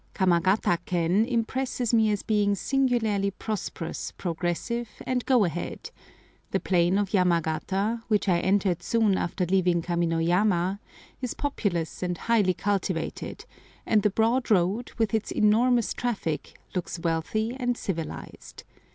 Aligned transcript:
Yamagata 0.15 0.79
ken 0.83 1.25
impresses 1.27 1.93
me 1.93 2.09
as 2.09 2.23
being 2.23 2.55
singularly 2.55 3.29
prosperous, 3.29 4.11
progressive, 4.13 4.89
and 5.05 5.23
go 5.27 5.45
ahead; 5.45 5.91
the 6.49 6.59
plain 6.59 6.97
of 6.97 7.11
Yamagata, 7.11 8.01
which 8.07 8.27
I 8.27 8.39
entered 8.39 8.81
soon 8.81 9.15
after 9.15 9.45
leaving 9.45 9.83
Kaminoyama, 9.83 10.79
is 11.21 11.35
populous 11.35 12.01
and 12.01 12.17
highly 12.17 12.55
cultivated, 12.55 13.45
and 13.85 14.01
the 14.01 14.09
broad 14.09 14.49
road, 14.49 14.91
with 14.97 15.13
its 15.13 15.29
enormous 15.31 15.93
traffic, 15.93 16.59
looks 16.73 16.97
wealthy 16.97 17.55
and 17.59 17.77
civilised. 17.77 18.63